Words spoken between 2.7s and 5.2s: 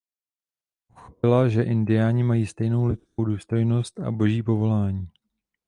lidskou důstojnost a Boží povolání.